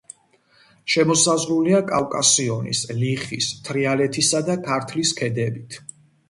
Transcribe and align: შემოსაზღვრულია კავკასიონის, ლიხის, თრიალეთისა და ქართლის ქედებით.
შემოსაზღვრულია 0.93 1.81
კავკასიონის, 1.91 2.81
ლიხის, 3.03 3.51
თრიალეთისა 3.69 4.43
და 4.49 4.57
ქართლის 4.71 5.13
ქედებით. 5.21 5.79